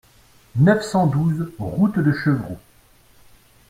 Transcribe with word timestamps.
neuf 0.55 0.81
cent 0.81 1.05
douze 1.05 1.51
route 1.59 1.99
de 1.99 2.11
Chevroux 2.11 2.57